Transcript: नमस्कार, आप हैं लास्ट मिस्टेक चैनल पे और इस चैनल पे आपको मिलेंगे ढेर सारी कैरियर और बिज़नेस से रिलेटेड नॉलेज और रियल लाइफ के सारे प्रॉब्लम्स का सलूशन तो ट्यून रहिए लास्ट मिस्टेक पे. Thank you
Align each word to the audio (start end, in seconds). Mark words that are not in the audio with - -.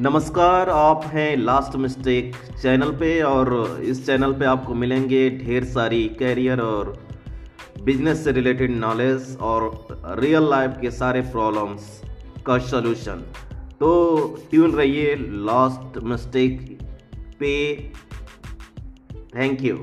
नमस्कार, 0.00 0.68
आप 0.70 1.04
हैं 1.04 1.36
लास्ट 1.36 1.74
मिस्टेक 1.76 2.36
चैनल 2.62 2.90
पे 2.90 3.20
और 3.22 3.80
इस 3.84 4.04
चैनल 4.06 4.32
पे 4.32 4.44
आपको 4.44 4.74
मिलेंगे 4.74 5.28
ढेर 5.30 5.64
सारी 5.64 6.02
कैरियर 6.18 6.60
और 6.60 6.92
बिज़नेस 7.84 8.24
से 8.24 8.32
रिलेटेड 8.32 8.70
नॉलेज 8.70 9.36
और 9.40 9.66
रियल 10.20 10.48
लाइफ 10.50 10.78
के 10.80 10.90
सारे 10.90 11.20
प्रॉब्लम्स 11.20 12.00
का 12.46 12.58
सलूशन 12.70 13.22
तो 13.80 13.92
ट्यून 14.50 14.72
रहिए 14.72 15.14
लास्ट 15.18 15.98
मिस्टेक 16.04 16.78
पे. 17.40 17.52
Thank 19.36 19.62
you 19.62 19.76